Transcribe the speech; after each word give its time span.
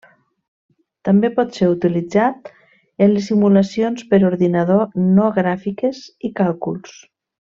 També 1.09 1.29
pot 1.35 1.57
ser 1.59 1.67
utilitzat 1.73 2.49
en 3.07 3.13
les 3.17 3.29
simulacions 3.33 4.07
per 4.15 4.21
ordinador 4.31 4.83
no 5.19 5.29
gràfiques 5.37 6.03
i 6.31 6.35
càlculs. 6.43 6.97